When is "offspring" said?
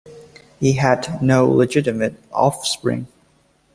2.33-3.05